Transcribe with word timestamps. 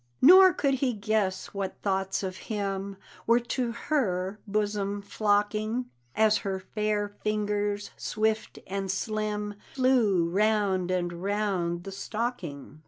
Nor 0.19 0.51
could 0.51 0.73
he 0.79 0.93
guess 0.93 1.53
what 1.53 1.77
thoughts 1.83 2.23
of 2.23 2.35
him 2.49 2.97
Were 3.27 3.39
to 3.39 3.71
her 3.71 4.39
bosom 4.47 4.99
flocking, 5.03 5.91
As 6.15 6.37
her 6.37 6.59
fair 6.59 7.07
fingers, 7.23 7.91
swift 7.97 8.57
and 8.65 8.89
slim, 8.89 9.53
Flew 9.75 10.27
round 10.27 10.89
and 10.89 11.21
round 11.21 11.83
the 11.83 11.91
stocking. 11.91 12.79